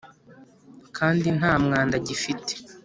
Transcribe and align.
kandi 0.97 1.27
nta 1.37 1.53
mwanda 1.63 1.95
gifite. 2.07 2.53